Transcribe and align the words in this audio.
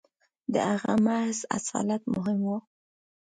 •د 0.53 0.55
هغه 0.69 0.93
محض 1.05 1.39
اصالت 1.57 2.01
مهم 2.13 2.39
و. 2.47 2.51